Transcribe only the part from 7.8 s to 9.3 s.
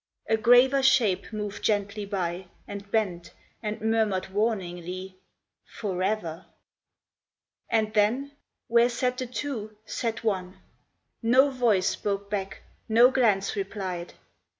then where sat the